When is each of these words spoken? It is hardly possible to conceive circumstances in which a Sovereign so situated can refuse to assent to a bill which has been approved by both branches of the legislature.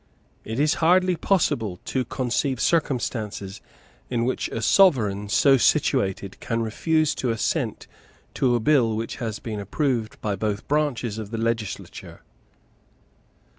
It 0.43 0.59
is 0.59 0.73
hardly 0.81 1.15
possible 1.15 1.79
to 1.85 2.03
conceive 2.05 2.59
circumstances 2.59 3.61
in 4.09 4.25
which 4.25 4.49
a 4.49 4.59
Sovereign 4.63 5.29
so 5.29 5.57
situated 5.57 6.39
can 6.39 6.63
refuse 6.63 7.13
to 7.13 7.29
assent 7.29 7.85
to 8.33 8.55
a 8.55 8.59
bill 8.59 8.95
which 8.95 9.17
has 9.17 9.37
been 9.37 9.59
approved 9.59 10.19
by 10.19 10.35
both 10.35 10.67
branches 10.67 11.19
of 11.19 11.29
the 11.29 11.37
legislature. 11.37 12.23